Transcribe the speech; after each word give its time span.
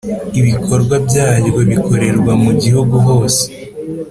Ibikorwa 0.39 0.95
byaryo 1.05 1.59
bikorerwa 1.69 2.31
mu 2.43 2.51
gihugu 2.63 2.95
hose 3.07 3.43